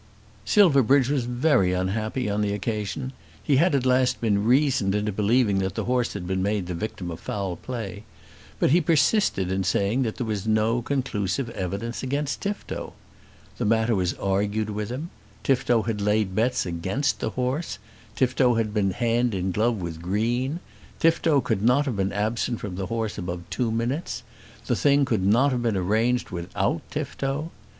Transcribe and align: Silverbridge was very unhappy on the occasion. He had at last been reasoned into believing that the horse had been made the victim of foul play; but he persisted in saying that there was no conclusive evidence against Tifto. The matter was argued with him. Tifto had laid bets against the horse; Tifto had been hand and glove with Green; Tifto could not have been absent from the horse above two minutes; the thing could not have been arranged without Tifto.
Silverbridge 0.45 1.09
was 1.09 1.25
very 1.25 1.73
unhappy 1.73 2.27
on 2.27 2.41
the 2.41 2.53
occasion. 2.53 3.13
He 3.43 3.57
had 3.57 3.75
at 3.75 3.85
last 3.85 4.19
been 4.19 4.43
reasoned 4.45 4.95
into 4.95 5.11
believing 5.11 5.59
that 5.59 5.75
the 5.75 5.83
horse 5.83 6.13
had 6.13 6.25
been 6.25 6.41
made 6.41 6.65
the 6.65 6.73
victim 6.73 7.11
of 7.11 7.19
foul 7.19 7.55
play; 7.55 8.03
but 8.59 8.71
he 8.71 8.81
persisted 8.81 9.51
in 9.51 9.63
saying 9.63 10.01
that 10.01 10.15
there 10.15 10.25
was 10.25 10.47
no 10.47 10.81
conclusive 10.81 11.51
evidence 11.51 12.01
against 12.01 12.41
Tifto. 12.41 12.93
The 13.59 13.65
matter 13.65 13.93
was 13.93 14.15
argued 14.15 14.71
with 14.71 14.89
him. 14.89 15.11
Tifto 15.43 15.83
had 15.83 16.01
laid 16.01 16.33
bets 16.33 16.65
against 16.65 17.19
the 17.19 17.29
horse; 17.29 17.77
Tifto 18.15 18.55
had 18.55 18.73
been 18.73 18.89
hand 18.93 19.35
and 19.35 19.53
glove 19.53 19.75
with 19.77 20.01
Green; 20.01 20.61
Tifto 20.99 21.41
could 21.41 21.61
not 21.61 21.85
have 21.85 21.97
been 21.97 22.11
absent 22.11 22.59
from 22.59 22.75
the 22.75 22.87
horse 22.87 23.19
above 23.19 23.43
two 23.51 23.71
minutes; 23.71 24.23
the 24.65 24.75
thing 24.75 25.05
could 25.05 25.23
not 25.23 25.51
have 25.51 25.61
been 25.61 25.77
arranged 25.77 26.31
without 26.31 26.81
Tifto. 26.89 27.51